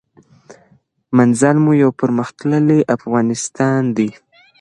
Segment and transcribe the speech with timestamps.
[1.17, 4.09] منزل مو یو پرمختللی افغانستان دی.